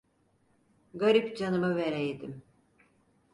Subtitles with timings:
[0.93, 2.43] Garip canımı vereydim.